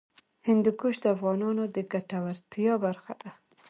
[0.47, 3.31] هندوکش د افغانانو د ګټورتیا برخه ده.